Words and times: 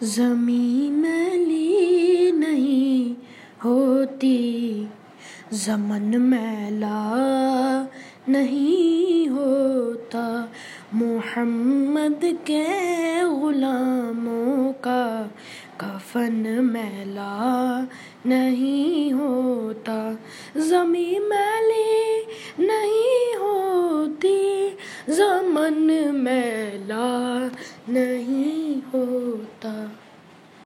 زمیں 0.00 0.90
میلی 0.90 2.30
نہیں 2.30 3.20
ہوتی، 3.64 4.84
زمن 5.50 6.20
میلا 6.20 7.84
نہیں 8.28 9.28
ہوتا۔ 9.28 10.46
محمد 10.92 12.24
کے 12.44 12.66
غلاموں 13.42 14.72
کا 14.80 15.26
کفن 15.76 16.64
میلا 16.72 17.84
نہیں 18.24 19.12
ہوتا۔ 19.12 20.12
زمیں 20.56 21.20
میلی 21.20 22.22
نہیں 22.58 23.36
ہوتی، 23.36 24.68
زمن 25.08 25.90
میلا 26.14 27.48
نہیں 27.88 28.80
ہوتا۔ 28.94 29.87